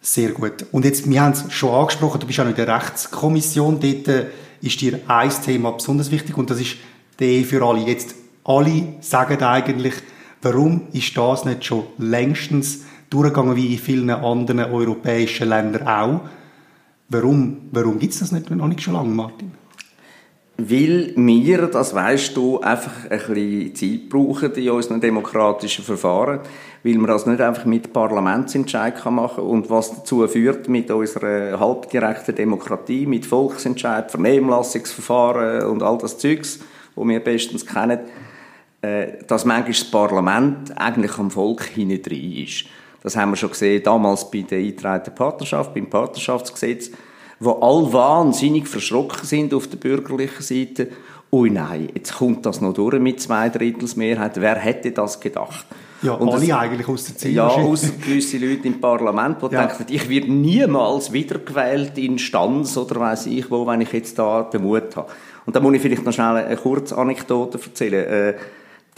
Sehr 0.00 0.30
gut. 0.30 0.66
Und 0.72 0.84
jetzt, 0.84 1.08
wir 1.08 1.20
haben 1.20 1.32
es 1.32 1.52
schon 1.52 1.74
angesprochen, 1.74 2.20
du 2.20 2.26
bist 2.26 2.38
auch 2.40 2.46
in 2.46 2.54
der 2.54 2.68
Rechtskommission. 2.68 3.80
Dort 3.80 4.08
äh, 4.08 4.26
ist 4.62 4.80
dir 4.80 5.00
ein 5.06 5.30
Thema 5.44 5.72
besonders 5.72 6.10
wichtig 6.10 6.36
und 6.36 6.50
das 6.50 6.60
ist 6.60 6.76
Ehe 7.20 7.44
für 7.44 7.64
alle. 7.64 7.80
Jetzt, 7.80 8.14
alle 8.44 8.94
sagen 9.00 9.42
eigentlich, 9.42 9.94
warum 10.42 10.82
ist 10.92 11.16
das 11.16 11.44
nicht 11.44 11.64
schon 11.64 11.84
längstens 11.98 12.84
durchgegangen 13.10 13.56
wie 13.56 13.72
in 13.72 13.78
vielen 13.78 14.10
anderen 14.10 14.60
europäischen 14.60 15.48
Ländern 15.48 15.86
auch? 15.86 16.20
Warum, 17.08 17.68
warum 17.70 17.98
gibt 17.98 18.12
es 18.12 18.20
das 18.20 18.32
nicht 18.32 18.50
noch 18.50 18.68
nicht 18.68 18.82
schon 18.82 18.94
lange, 18.94 19.10
Martin? 19.10 19.52
Weil 20.58 21.12
wir, 21.16 21.66
das 21.66 21.94
weißt 21.94 22.34
du, 22.34 22.60
einfach 22.60 23.10
ein 23.10 23.18
bisschen 23.18 23.74
Zeit 23.74 24.08
brauchen 24.08 24.54
in 24.54 24.70
unseren 24.70 25.00
demokratischen 25.02 25.84
Verfahren, 25.84 26.40
weil 26.82 26.94
man 26.94 27.08
das 27.08 27.26
nicht 27.26 27.42
einfach 27.42 27.66
mit 27.66 27.92
Parlamentsentscheid 27.92 29.04
machen 29.10 29.36
kann. 29.36 29.44
Und 29.44 29.68
was 29.68 29.94
dazu 29.96 30.26
führt 30.26 30.68
mit 30.68 30.90
unserer 30.90 31.60
halbdirekten 31.60 32.34
Demokratie, 32.34 33.04
mit 33.04 33.26
Volksentscheid, 33.26 34.10
Vernehmlassungsverfahren 34.10 35.66
und 35.66 35.82
all 35.82 35.98
das 35.98 36.16
Zeugs, 36.16 36.60
wo 36.94 37.06
wir 37.06 37.20
bestens 37.20 37.66
kennen, 37.66 38.00
äh, 38.80 39.24
dass 39.26 39.44
manchmal 39.44 39.72
das 39.72 39.84
Parlament 39.84 40.78
eigentlich 40.78 41.18
am 41.18 41.30
Volk 41.30 41.64
hinein 41.64 42.00
ist. 42.00 42.64
Das 43.02 43.14
haben 43.14 43.32
wir 43.32 43.36
schon 43.36 43.50
gesehen 43.50 43.82
damals 43.82 44.30
bei 44.30 44.40
der 44.40 44.58
eingetragenen 44.58 45.14
Partnerschaft, 45.14 45.74
beim 45.74 45.90
Partnerschaftsgesetz 45.90 46.90
wo 47.40 47.52
alle 47.52 47.92
wahnsinnig 47.92 48.68
verschrocken 48.68 49.26
sind 49.26 49.54
auf 49.54 49.68
der 49.68 49.76
bürgerlichen 49.76 50.42
Seite. 50.42 50.88
Ui 51.32 51.50
nein, 51.50 51.88
jetzt 51.94 52.16
kommt 52.16 52.46
das 52.46 52.60
noch 52.60 52.72
durch 52.72 52.98
mit 53.00 53.20
zwei 53.20 53.48
Drittels 53.48 53.96
Mehrheit. 53.96 54.40
Wer 54.40 54.56
hätte 54.56 54.92
das 54.92 55.20
gedacht? 55.20 55.66
Ja, 56.02 56.12
und 56.12 56.28
alle 56.28 56.46
das, 56.46 56.56
eigentlich 56.56 56.88
aus 56.88 57.04
der 57.04 57.16
Ziel. 57.16 57.32
Ja, 57.32 57.48
außer 57.48 57.92
gewisse 58.00 58.38
Leute 58.38 58.68
im 58.68 58.80
Parlament, 58.80 59.38
die 59.42 59.54
ja. 59.54 59.66
denken, 59.66 59.86
ich 59.92 60.08
werde 60.08 60.30
niemals 60.30 61.12
wiedergewählt 61.12 61.98
in 61.98 62.18
Stanz 62.18 62.76
oder 62.76 63.00
weiß 63.00 63.26
ich 63.26 63.50
wo, 63.50 63.66
wenn 63.66 63.80
ich 63.80 63.92
jetzt 63.92 64.18
da 64.18 64.42
den 64.42 64.62
Mut 64.62 64.94
habe. 64.94 65.08
Und 65.46 65.56
da 65.56 65.60
muss 65.60 65.74
ich 65.74 65.82
vielleicht 65.82 66.04
noch 66.04 66.12
schnell 66.12 66.36
eine 66.36 66.56
kurze 66.56 66.96
Anekdote 66.96 67.58
erzählen. 67.58 68.06
Äh, 68.06 68.34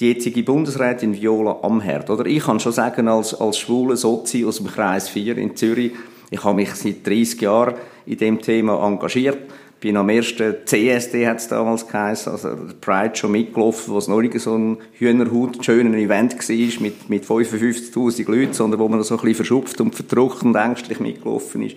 die 0.00 0.12
jetzige 0.12 0.42
Bundesrätin 0.44 1.14
Viola 1.14 1.58
Amherd, 1.62 2.08
oder? 2.10 2.24
Ich 2.26 2.44
kann 2.44 2.60
schon 2.60 2.72
sagen, 2.72 3.08
als, 3.08 3.34
als 3.34 3.58
schwule 3.58 3.96
Sozi 3.96 4.44
aus 4.44 4.58
dem 4.58 4.68
Kreis 4.68 5.08
4 5.08 5.38
in 5.38 5.56
Zürich, 5.56 5.92
ich 6.30 6.44
habe 6.44 6.56
mich 6.56 6.74
seit 6.74 7.06
30 7.06 7.40
Jahren 7.40 7.74
in 8.06 8.18
dem 8.18 8.40
Thema 8.40 8.84
engagiert. 8.86 9.38
Bin 9.80 9.96
am 9.96 10.08
ersten 10.08 10.56
CSD, 10.64 11.26
hat 11.28 11.38
es 11.38 11.48
damals 11.48 11.86
geheißen, 11.86 12.32
also 12.32 12.48
Pride 12.80 13.14
schon 13.14 13.30
mitgelaufen, 13.30 13.94
wo 13.94 13.98
es 13.98 14.08
noch 14.08 14.20
nicht 14.20 14.38
so 14.40 14.56
ein 14.56 14.78
Hühnerhut, 14.94 15.64
schöner 15.64 15.96
Event 15.96 16.34
war 16.36 16.82
mit, 16.82 17.08
mit 17.08 17.24
55'000 17.24 18.28
Leuten, 18.28 18.52
sondern 18.54 18.80
wo 18.80 18.88
man 18.88 19.02
so 19.04 19.14
ein 19.14 19.20
bisschen 19.20 19.36
verschupft 19.36 19.80
und 19.80 19.94
verdruckt 19.94 20.42
und 20.42 20.56
ängstlich 20.56 20.98
mitgelaufen 20.98 21.62
ist. 21.62 21.76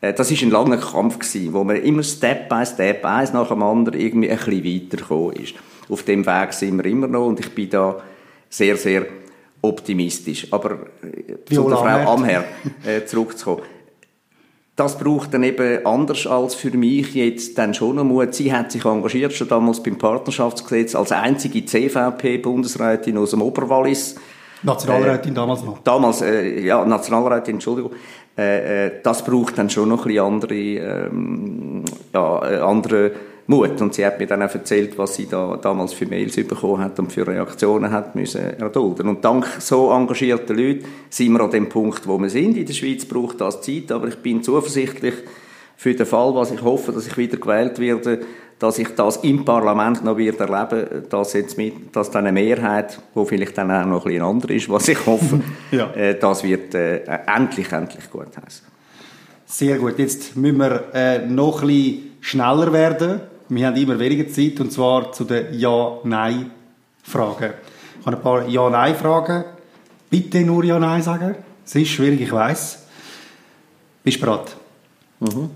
Äh, 0.00 0.12
das 0.12 0.30
war 0.30 0.42
ein 0.42 0.50
langer 0.50 0.78
Kampf, 0.78 1.18
wo 1.52 1.62
man 1.62 1.76
immer 1.76 2.02
Step 2.02 2.48
by 2.48 2.66
Step, 2.66 3.04
eins 3.04 3.32
nach 3.32 3.48
dem 3.48 3.62
anderen, 3.62 4.00
irgendwie 4.00 4.30
ein 4.30 4.36
bisschen 4.36 4.64
weitergekommen 4.64 5.36
ist. 5.36 5.54
Auf 5.88 6.02
dem 6.02 6.26
Weg 6.26 6.52
sind 6.52 6.78
wir 6.78 6.86
immer 6.86 7.06
noch 7.06 7.26
und 7.26 7.40
ich 7.40 7.54
bin 7.54 7.70
da 7.70 8.02
sehr, 8.50 8.76
sehr 8.76 9.06
optimistisch. 9.68 10.52
Aber 10.52 10.72
äh, 11.02 11.54
zu 11.54 11.68
der 11.68 11.76
Frau 11.76 12.12
Amher 12.14 12.44
äh, 12.84 13.04
zurückzukommen 13.04 13.62
das 14.78 14.96
braucht 14.96 15.34
dann 15.34 15.42
eben 15.42 15.84
anders 15.84 16.24
als 16.28 16.54
für 16.54 16.70
mich 16.70 17.12
jetzt 17.12 17.58
dann 17.58 17.74
schon 17.74 17.96
noch 17.96 18.04
Mut. 18.04 18.32
Sie 18.32 18.52
hat 18.52 18.70
sich 18.70 18.84
engagiert, 18.84 19.32
schon 19.32 19.48
damals 19.48 19.82
beim 19.82 19.98
Partnerschaftsgesetz, 19.98 20.94
als 20.94 21.10
einzige 21.10 21.64
CVP-Bundesrätin 21.64 23.18
aus 23.18 23.30
dem 23.30 23.42
Oberwallis. 23.42 24.14
Nationalrätin 24.62 25.32
äh, 25.32 25.34
damals 25.34 25.64
noch. 25.64 25.80
Damals, 25.82 26.22
äh, 26.22 26.60
ja, 26.60 26.84
Nationalrätin, 26.84 27.54
Entschuldigung. 27.54 27.90
Äh, 28.36 28.86
äh, 28.86 28.92
das 29.02 29.24
braucht 29.24 29.58
dann 29.58 29.68
schon 29.68 29.88
noch 29.88 30.06
ein 30.06 30.12
bisschen 30.12 30.24
andere, 30.24 30.54
ähm, 30.54 31.84
ja, 32.14 32.48
äh, 32.48 32.58
andere 32.58 33.10
Mut. 33.48 33.80
Und 33.80 33.94
sie 33.94 34.04
hat 34.04 34.20
mir 34.20 34.26
dann 34.26 34.42
auch 34.42 34.54
erzählt, 34.54 34.98
was 34.98 35.14
sie 35.14 35.26
da 35.26 35.56
damals 35.56 35.94
für 35.94 36.06
Mails 36.06 36.36
bekommen 36.36 36.84
hat 36.84 36.98
und 36.98 37.10
für 37.10 37.26
Reaktionen 37.26 37.90
hat 37.90 38.14
müssen 38.14 38.42
erdulden. 38.42 39.08
Und 39.08 39.24
dank 39.24 39.46
so 39.58 39.90
engagierten 39.90 40.56
Leuten 40.56 40.84
sind 41.08 41.32
wir 41.32 41.40
an 41.40 41.50
dem 41.50 41.68
Punkt, 41.68 42.06
wo 42.06 42.18
wir 42.18 42.28
sind. 42.28 42.58
In 42.58 42.66
der 42.66 42.74
Schweiz 42.74 43.06
braucht 43.06 43.40
das 43.40 43.62
Zeit, 43.62 43.90
aber 43.90 44.08
ich 44.08 44.16
bin 44.16 44.42
zuversichtlich 44.42 45.14
für 45.76 45.94
den 45.94 46.04
Fall, 46.04 46.34
was 46.34 46.50
ich 46.50 46.60
hoffe, 46.60 46.92
dass 46.92 47.06
ich 47.06 47.16
wieder 47.16 47.38
gewählt 47.38 47.78
werde, 47.78 48.20
dass 48.58 48.78
ich 48.78 48.88
das 48.94 49.18
im 49.18 49.46
Parlament 49.46 50.04
noch 50.04 50.18
wieder 50.18 50.46
erleben, 50.46 51.04
dass 51.08 51.32
jetzt 51.32 51.56
mit, 51.56 51.96
dass 51.96 52.10
dann 52.10 52.26
eine 52.26 52.32
Mehrheit, 52.32 52.98
wo 53.14 53.24
vielleicht 53.24 53.56
dann 53.56 53.70
auch 53.70 53.86
noch 53.86 54.04
ein 54.04 54.12
bisschen 54.12 54.24
andere 54.24 54.54
ist, 54.54 54.68
was 54.68 54.88
ich 54.88 55.06
hoffe, 55.06 55.40
ja. 55.70 55.90
äh, 55.94 56.18
das 56.18 56.44
wird 56.44 56.74
äh, 56.74 57.00
endlich, 57.26 57.72
endlich 57.72 58.10
gut 58.10 58.36
heißen. 58.36 58.66
Sehr 59.46 59.78
gut. 59.78 59.98
Jetzt 59.98 60.36
müssen 60.36 60.58
wir 60.58 60.84
äh, 60.92 61.26
noch 61.26 61.62
ein 61.62 61.68
bisschen 61.68 62.16
schneller 62.20 62.72
werden. 62.74 63.20
Wir 63.50 63.66
haben 63.66 63.76
immer 63.76 63.98
weniger 63.98 64.28
Zeit, 64.28 64.60
und 64.60 64.70
zwar 64.70 65.10
zu 65.12 65.24
den 65.24 65.58
Ja-Nein-Fragen. 65.58 67.54
Ich 68.00 68.06
habe 68.06 68.16
ein 68.16 68.22
paar 68.22 68.46
Ja-Nein-Fragen. 68.46 69.44
Bitte 70.10 70.40
nur 70.42 70.64
Ja-Nein 70.64 71.02
sagen. 71.02 71.34
Es 71.64 71.74
ist 71.74 71.88
schwierig, 71.88 72.20
ich 72.20 72.32
weiß. 72.32 72.86
Bist 74.04 74.18
du 74.18 74.20
bereit? 74.20 74.54
Mhm. 75.20 75.50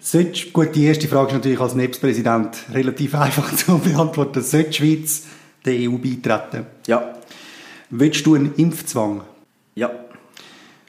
Sollte, 0.00 0.50
gut, 0.50 0.74
die 0.74 0.84
erste 0.84 1.06
Frage 1.06 1.28
ist 1.28 1.34
natürlich 1.34 1.60
als 1.60 1.74
NEPS-Präsident 1.74 2.56
relativ 2.72 3.14
einfach 3.16 3.54
zu 3.54 3.78
beantworten. 3.78 4.42
Sollte 4.42 4.70
die 4.70 4.76
Schweiz 4.76 5.26
der 5.64 5.74
EU 5.74 5.96
beitreten? 5.96 6.66
Ja. 6.88 7.14
Willst 7.90 8.26
du 8.26 8.34
einen 8.34 8.54
Impfzwang? 8.56 9.22
Ja. 9.76 9.90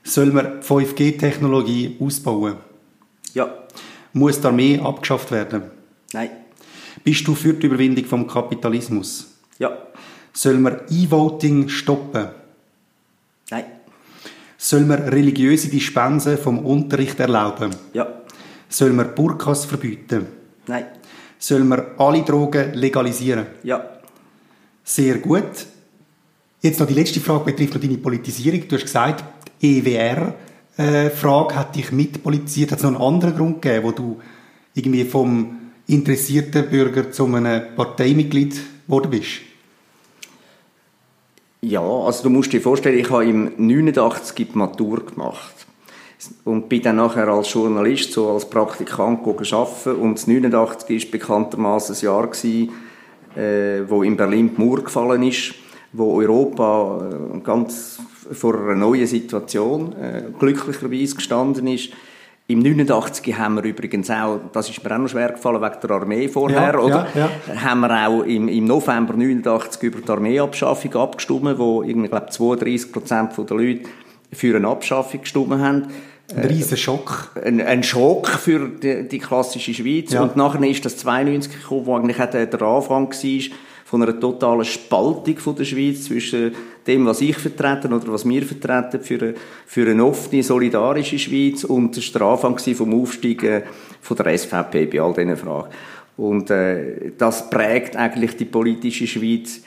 Soll 0.03 0.27
man 0.27 0.61
5G-Technologie 0.61 1.97
ausbauen? 1.99 2.55
Ja. 3.35 3.53
Muss 4.13 4.41
die 4.41 4.47
Armee 4.47 4.79
abgeschafft 4.79 5.29
werden? 5.31 5.80
Nein. 6.13 6.29
Bist 7.03 7.27
du 7.27 7.35
für 7.35 7.53
die 7.53 7.67
Überwindung 7.67 8.05
vom 8.05 8.27
Kapitalismus? 8.27 9.35
Ja. 9.59 9.77
Soll 10.33 10.57
man 10.57 10.81
E-Voting 10.89 11.69
stoppen? 11.69 12.27
Nein. 13.49 13.65
Soll 14.57 14.81
man 14.81 14.99
religiöse 15.03 15.69
Dispensen 15.69 16.37
vom 16.37 16.59
Unterricht 16.65 17.19
erlauben? 17.19 17.71
Ja. 17.93 18.07
Soll 18.69 18.91
man 18.91 19.15
Burkas 19.15 19.65
verbieten? 19.65 20.27
Nein. 20.67 20.85
Soll 21.39 21.63
man 21.63 21.81
alle 21.97 22.23
Drogen 22.23 22.73
legalisieren? 22.73 23.47
Ja. 23.63 23.83
Sehr 24.83 25.17
gut. 25.17 25.65
Jetzt 26.61 26.79
noch 26.79 26.87
die 26.87 26.93
letzte 26.93 27.19
Frage 27.19 27.45
betrifft 27.45 27.73
noch 27.73 27.81
deine 27.81 27.97
Politisierung. 27.97 28.67
Du 28.67 28.75
hast 28.75 28.83
gesagt, 28.83 29.23
die 29.61 29.79
EWR-Frage 29.79 31.53
äh, 31.53 31.57
hat 31.57 31.75
dich 31.75 31.91
mitpolitisiert. 31.91 32.71
Hat 32.71 32.77
es 32.77 32.83
noch 32.83 32.91
einen 32.91 33.01
anderen 33.01 33.35
Grund 33.35 33.61
gegeben, 33.61 33.85
wo 33.85 33.91
du 33.91 34.21
irgendwie 34.75 35.03
vom 35.05 35.60
interessierter 35.87 36.63
Bürger 36.63 37.11
zu 37.11 37.25
einem 37.25 37.75
Parteimitglied 37.75 38.59
geworden 38.85 39.11
bist? 39.11 39.41
Ja, 41.61 41.81
also 41.81 42.23
du 42.23 42.29
musst 42.29 42.51
dir 42.53 42.61
vorstellen, 42.61 42.97
ich 42.97 43.09
habe 43.09 43.25
im 43.25 43.51
89 43.57 44.47
die 44.51 44.57
Matur 44.57 45.05
gemacht. 45.05 45.53
Und 46.43 46.69
bin 46.69 46.81
dann 46.83 46.97
nachher 46.97 47.27
als 47.27 47.51
Journalist, 47.53 48.13
so 48.13 48.29
als 48.29 48.49
Praktikant 48.49 49.21
arbeiten. 49.27 49.95
Und 49.99 50.15
das 50.15 50.27
89 50.27 51.03
war 51.03 51.11
bekanntermaßen 51.11 51.95
ein 51.95 52.01
Jahr, 52.01 52.27
gewesen, 52.27 52.69
äh, 53.35 53.89
wo 53.89 54.03
in 54.03 54.17
Berlin 54.17 54.51
die 54.55 54.61
Mauer 54.61 54.83
gefallen 54.83 55.23
ist, 55.23 55.53
wo 55.93 56.15
Europa 56.19 57.09
äh, 57.35 57.39
ganz 57.39 57.99
vor 58.31 58.55
einer 58.55 58.75
neuen 58.75 59.07
Situation 59.07 59.93
äh, 59.93 60.23
glücklicherweise 60.37 61.15
gestanden 61.15 61.67
ist 61.67 61.91
im 62.51 62.59
89 62.59 63.37
haben 63.37 63.55
wir 63.55 63.63
übrigens 63.63 64.09
auch, 64.09 64.39
das 64.53 64.69
ist 64.69 64.83
mir 64.83 64.93
auch 64.93 64.99
noch 64.99 65.09
schwer 65.09 65.29
gefallen 65.29 65.61
wegen 65.61 65.79
der 65.81 65.91
Armee 65.91 66.27
vorher, 66.27 66.73
ja, 66.73 66.79
oder? 66.79 67.07
Ja, 67.15 67.29
ja. 67.47 67.61
Haben 67.61 67.81
wir 67.81 68.07
auch 68.07 68.21
im, 68.23 68.47
im 68.47 68.65
November 68.65 69.13
89 69.13 69.83
über 69.83 70.01
die 70.01 70.09
Armeeabschaffung 70.09 70.95
abgestimmt, 70.95 71.57
wo 71.57 71.83
irgendwie, 71.83 72.09
glaube 72.09 72.29
32 72.29 72.91
Prozent 72.91 73.31
der 73.37 73.57
Leute 73.57 73.81
für 74.31 74.55
eine 74.55 74.67
Abschaffung 74.67 75.21
gestimmt 75.21 75.51
haben. 75.51 75.87
Ein 76.35 76.45
riesen 76.45 76.77
Schock. 76.77 77.31
Ein, 77.43 77.61
ein 77.61 77.83
Schock 77.83 78.27
für 78.27 78.69
die, 78.69 79.07
die 79.07 79.19
klassische 79.19 79.73
Schweiz. 79.73 80.13
Und 80.13 80.37
nachher 80.37 80.63
ist 80.63 80.85
das 80.85 80.97
92 80.97 81.61
gekommen, 81.61 81.85
wo 81.85 81.95
eigentlich 81.95 82.17
der, 82.17 82.45
der 82.45 82.61
Anfang 82.61 83.09
war 83.09 83.57
von 83.91 84.01
einer 84.01 84.17
totalen 84.17 84.63
Spaltung 84.63 85.37
von 85.37 85.53
der 85.53 85.65
Schweiz 85.65 86.05
zwischen 86.05 86.53
dem, 86.87 87.05
was 87.05 87.19
ich 87.19 87.35
vertrete 87.35 87.89
oder 87.89 88.07
was 88.13 88.27
wir 88.27 88.41
vertreten 88.43 89.01
für 89.01 89.21
eine, 89.21 89.33
für 89.65 89.89
eine 89.89 90.05
offene, 90.05 90.43
solidarische 90.43 91.19
Schweiz 91.19 91.65
und 91.65 91.97
das 91.97 92.13
war 92.13 92.19
der 92.19 92.27
Anfang 92.29 92.57
vom 92.73 93.01
Aufstieg 93.01 93.45
von 93.99 94.15
der 94.15 94.37
SVP 94.37 94.85
bei 94.85 95.01
all 95.01 95.13
diesen 95.13 95.35
Fragen. 95.35 95.73
Und 96.15 96.49
äh, 96.51 97.11
das 97.17 97.49
prägt 97.49 97.97
eigentlich 97.97 98.37
die 98.37 98.45
politische 98.45 99.07
Schweiz 99.07 99.61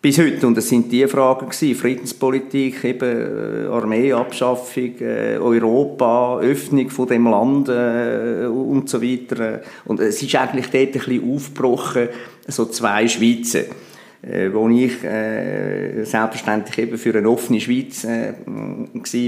bis 0.00 0.18
heute. 0.18 0.46
Und 0.46 0.56
es 0.58 0.68
sind 0.68 0.90
die 0.90 1.06
Fragen 1.06 1.48
gewesen, 1.48 1.74
Friedenspolitik, 1.74 2.84
eben 2.84 3.66
äh, 3.66 3.68
Armeeabschaffung, 3.68 4.98
äh, 5.00 5.36
Europa, 5.36 6.38
Öffnung 6.40 6.90
von 6.90 7.08
dem 7.08 7.26
Land 7.26 7.68
äh, 7.68 8.46
und 8.46 8.88
so 8.88 9.02
weiter. 9.02 9.60
Und 9.84 10.00
es 10.00 10.22
ist 10.22 10.34
eigentlich 10.36 10.66
dort 10.70 10.86
ein 10.86 10.92
bisschen 10.92 11.34
aufgebrochen, 11.34 12.08
so 12.48 12.66
zwei 12.66 13.06
Schweizer 13.08 13.64
äh, 14.22 14.52
wo 14.52 14.68
ich 14.68 15.02
äh, 15.02 16.04
selbstverständlich 16.04 16.78
eben 16.78 16.98
für 16.98 17.16
eine 17.16 17.28
offene 17.28 17.60
Schweiz 17.60 18.04
äh, 18.04 18.34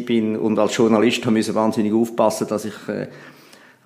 bin 0.01 0.37
und 0.37 0.59
als 0.59 0.77
Journalist 0.77 1.25
ich 1.25 1.55
wahnsinnig 1.55 1.93
aufpassen, 1.95 2.47
dass 2.49 2.67
ich 2.67 2.89
äh, 2.89 3.07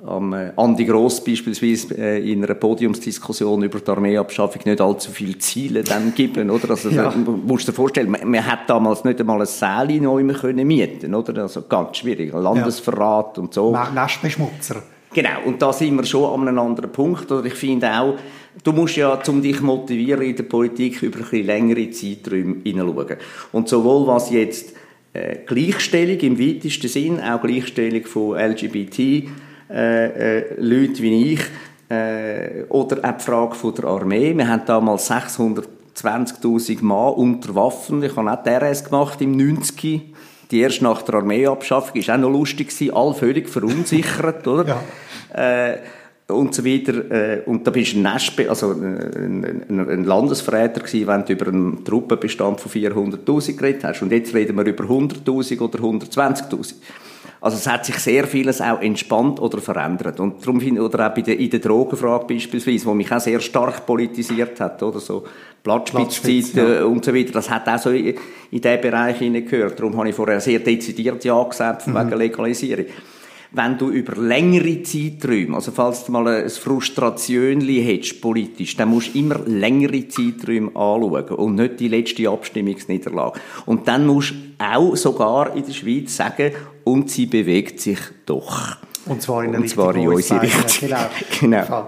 am 0.04 0.32
äh, 0.34 0.52
Andi 0.56 0.84
Gross 0.84 1.24
beispielsweise 1.24 1.96
äh, 1.96 2.32
in 2.32 2.44
einer 2.44 2.54
Podiumsdiskussion 2.54 3.62
über 3.62 3.80
die 3.80 3.90
Armeeabschaffung 3.90 4.62
nicht 4.64 4.80
allzu 4.80 5.10
viele 5.10 5.38
Ziele 5.38 5.82
dann 5.82 6.14
geben, 6.14 6.50
oder? 6.50 6.70
Also, 6.70 6.90
ja. 6.90 7.10
man 7.10 7.46
muss 7.46 7.64
dir 7.64 7.72
vorstellen, 7.72 8.10
man, 8.10 8.28
man 8.28 8.46
hat 8.46 8.68
damals 8.68 9.04
nicht 9.04 9.20
einmal 9.20 9.40
ein 9.40 9.46
Säle 9.46 10.00
neu 10.00 10.24
können 10.34 10.66
mieten, 10.66 11.14
oder? 11.14 11.42
Also, 11.42 11.62
ganz 11.62 11.96
schwierig. 11.96 12.32
Landesverrat 12.32 13.36
ja. 13.36 13.42
und 13.42 13.54
so. 13.54 13.76
Nestbeschmutzer. 13.94 14.82
Genau. 15.14 15.44
Und 15.46 15.62
da 15.62 15.72
sind 15.72 15.96
wir 15.96 16.04
schon 16.04 16.30
an 16.30 16.46
einem 16.46 16.58
anderen 16.58 16.92
Punkt. 16.92 17.32
Oder 17.32 17.46
ich 17.46 17.54
finde 17.54 17.90
auch, 17.98 18.16
du 18.62 18.72
musst 18.72 18.96
ja, 18.96 19.18
um 19.28 19.40
dich 19.40 19.62
motivieren 19.62 20.22
in 20.22 20.36
der 20.36 20.42
Politik, 20.42 21.02
über 21.02 21.16
ein 21.16 21.22
bisschen 21.22 21.46
längere 21.46 21.90
Zeiträume 21.90 22.56
hineinschauen. 22.64 23.16
Und 23.52 23.68
sowohl 23.68 24.06
was 24.06 24.30
jetzt 24.30 24.74
äh, 25.14 25.38
Gleichstellung 25.46 26.18
im 26.18 26.38
weitesten 26.38 26.88
Sinn, 26.88 27.20
auch 27.20 27.40
Gleichstellung 27.40 28.04
von 28.04 28.36
LGBT, 28.36 29.30
äh, 29.70 30.38
äh, 30.38 30.54
Leute 30.58 31.02
wie 31.02 31.34
ich, 31.34 31.40
äh, 31.88 32.64
oder 32.68 33.08
auch 33.08 33.16
die 33.16 33.24
Frage 33.24 33.54
von 33.54 33.74
der 33.74 33.84
Armee. 33.84 34.36
Wir 34.36 34.48
haben 34.48 34.62
damals 34.66 35.10
620.000 35.10 36.82
Mann 36.82 37.14
unter 37.14 37.54
Waffen. 37.54 38.02
Ich 38.02 38.16
habe 38.16 38.30
auch 38.30 38.42
die 38.42 38.50
RS 38.50 38.84
gemacht 38.84 39.20
im 39.20 39.36
90 39.36 40.14
die 40.50 40.60
erst 40.60 40.82
nach 40.82 41.02
der 41.02 41.16
Armeeabschaffung 41.16 41.96
ist 41.96 42.10
auch 42.10 42.18
noch 42.18 42.30
lustig 42.30 42.68
gewesen, 42.68 42.94
alle 42.94 43.14
völlig 43.14 43.48
verunsichert, 43.48 44.46
oder? 44.46 44.80
Ja. 45.34 45.70
Äh, 45.72 45.78
und 46.28 46.54
so 46.54 46.64
weiter. 46.64 47.10
Äh, 47.10 47.42
und 47.46 47.66
da 47.66 47.70
bist 47.70 47.94
du 47.94 47.98
ein, 47.98 48.02
Nestbe 48.02 48.48
also 48.48 48.72
ein, 48.72 49.44
ein, 49.44 49.88
ein 49.88 50.04
Landesverräter 50.04 50.80
gewesen, 50.80 51.06
wenn 51.06 51.24
du 51.24 51.32
über 51.32 51.48
einen 51.48 51.84
Truppenbestand 51.84 52.60
von 52.60 52.70
400'000 52.70 53.56
geredet 53.56 53.84
hast. 53.84 54.02
Und 54.02 54.12
jetzt 54.12 54.34
reden 54.34 54.56
wir 54.56 54.64
über 54.64 54.84
100'000 54.84 55.60
oder 55.60 55.78
120'000. 55.78 56.74
Also 57.40 57.56
es 57.56 57.66
hat 57.66 57.84
sich 57.84 57.96
sehr 57.98 58.26
vieles 58.26 58.60
auch 58.60 58.80
entspannt 58.80 59.40
oder 59.40 59.58
verändert. 59.58 60.20
Und 60.20 60.42
darum 60.42 60.60
finde 60.60 60.82
oder 60.82 61.08
auch 61.08 61.14
bei 61.14 61.22
der, 61.22 61.38
in 61.38 61.50
der 61.50 61.60
Drogenfrage 61.60 62.26
beispielsweise, 62.26 62.86
wo 62.86 62.94
mich 62.94 63.10
auch 63.12 63.20
sehr 63.20 63.40
stark 63.40 63.86
politisiert 63.86 64.60
hat, 64.60 64.82
oder 64.82 65.00
so 65.00 65.24
Platzspitzzeiten 65.62 66.74
ja. 66.74 66.84
und 66.84 67.04
so 67.04 67.14
weiter, 67.14 67.32
das 67.32 67.50
hat 67.50 67.68
auch 67.68 67.78
so 67.78 67.90
in, 67.90 68.14
in 68.50 68.60
diesen 68.60 68.80
Bereich 68.80 69.18
hineingehört. 69.18 69.78
Darum 69.78 69.96
habe 69.96 70.08
ich 70.08 70.14
vorher 70.14 70.40
sehr 70.40 70.60
dezidiert 70.60 71.24
Ja 71.24 71.42
gesagt, 71.42 71.86
mhm. 71.86 71.94
wegen 71.94 72.18
Legalisierung 72.18 72.86
wenn 73.52 73.78
du 73.78 73.90
über 73.90 74.20
längere 74.20 74.82
Zeiträume, 74.82 75.54
also 75.56 75.72
falls 75.72 76.04
du 76.04 76.12
mal 76.12 76.26
ein 76.26 76.50
Frustration 76.50 77.60
hättest 77.60 78.20
politisch, 78.20 78.76
dann 78.76 78.90
musst 78.90 79.14
du 79.14 79.18
immer 79.18 79.40
längere 79.46 80.08
Zeiträume 80.08 80.68
anschauen 80.68 81.28
und 81.30 81.54
nicht 81.54 81.80
die 81.80 81.88
letzte 81.88 82.28
Abstimmungsniederlage. 82.28 83.40
Und 83.66 83.88
dann 83.88 84.06
musst 84.06 84.32
du 84.32 84.64
auch 84.64 84.96
sogar 84.96 85.54
in 85.54 85.64
der 85.64 85.72
Schweiz 85.72 86.16
sagen, 86.16 86.52
und 86.84 87.10
sie 87.10 87.26
bewegt 87.26 87.80
sich 87.80 87.98
doch. 88.26 88.76
Und 89.06 89.22
zwar 89.22 89.44
in, 89.44 89.54
und 89.54 89.68
zwar 89.68 89.94
in 89.96 90.08
unsere 90.08 90.42
Richtung. 90.42 90.88
Genau. 90.88 91.06
genau. 91.40 91.86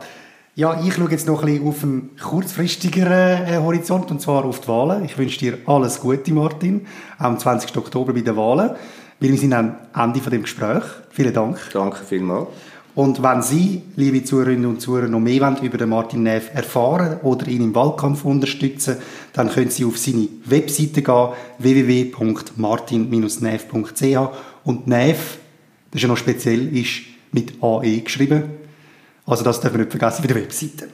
Ja, 0.58 0.80
ich 0.84 0.94
schaue 0.94 1.08
jetzt 1.10 1.28
noch 1.28 1.44
ein 1.44 1.46
bisschen 1.46 1.68
auf 1.68 1.84
einen 1.84 2.16
kurzfristigeren 2.16 3.46
äh, 3.46 3.58
Horizont, 3.58 4.10
und 4.10 4.20
zwar 4.20 4.44
auf 4.44 4.60
die 4.60 4.66
Wahlen. 4.66 5.04
Ich 5.04 5.16
wünsche 5.16 5.38
dir 5.38 5.58
alles 5.66 6.00
Gute, 6.00 6.32
Martin, 6.34 6.84
am 7.18 7.38
20. 7.38 7.76
Oktober 7.76 8.12
bei 8.12 8.22
den 8.22 8.36
Wahlen. 8.36 8.72
Wir 9.20 9.36
sind 9.36 9.52
am 9.52 9.74
Ende 9.96 10.20
von 10.20 10.30
dem 10.30 10.42
Gespräch. 10.42 10.84
Vielen 11.10 11.34
Dank. 11.34 11.58
Danke 11.72 12.04
vielmals. 12.04 12.46
Und 12.94 13.20
wenn 13.22 13.42
Sie, 13.42 13.82
liebe 13.96 14.24
Zuhörerinnen 14.24 14.66
und 14.66 14.80
Zuhörer, 14.80 15.08
noch 15.08 15.20
mehr 15.20 15.40
wollen 15.40 15.58
über 15.62 15.78
den 15.78 15.88
Martin 15.88 16.22
Neff 16.22 16.54
erfahren 16.54 17.18
oder 17.22 17.48
ihn 17.48 17.62
im 17.62 17.74
Wahlkampf 17.74 18.24
unterstützen, 18.24 18.98
dann 19.32 19.50
können 19.50 19.70
Sie 19.70 19.84
auf 19.84 19.98
seine 19.98 20.28
Webseite 20.44 21.02
gehen, 21.02 21.28
www.martin-neff.ch 21.58 24.28
und 24.64 24.86
Neff, 24.86 25.38
das 25.90 25.96
ist 25.96 26.02
ja 26.02 26.08
noch 26.08 26.16
speziell, 26.16 26.76
ist 26.76 27.00
mit 27.32 27.62
AE 27.62 28.00
geschrieben. 28.00 28.44
Also 29.26 29.44
das 29.44 29.60
dürfen 29.60 29.78
wir 29.78 29.84
nicht 29.84 29.96
vergessen 29.96 30.22
bei 30.22 30.28
der 30.28 30.42
Webseite. 30.42 30.88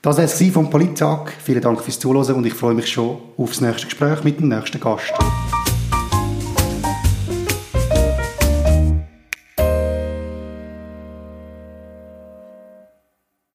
Das 0.00 0.16
war 0.16 0.24
es 0.24 0.42
vom 0.52 0.68
Polittag. 0.68 1.32
Vielen 1.44 1.60
Dank 1.60 1.80
fürs 1.80 1.98
Zuhören 1.98 2.34
und 2.34 2.44
ich 2.44 2.54
freue 2.54 2.74
mich 2.74 2.88
schon 2.88 3.18
aufs 3.36 3.60
nächste 3.60 3.86
Gespräch 3.86 4.24
mit 4.24 4.40
dem 4.40 4.48
nächsten 4.48 4.80
Gast. 4.80 5.12